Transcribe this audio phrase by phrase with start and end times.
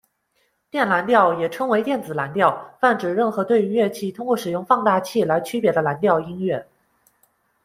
[0.71, 6.67] 电蓝调也称为电子蓝调，泛指任何对于乐器通过使用放大器来区别的蓝调音乐。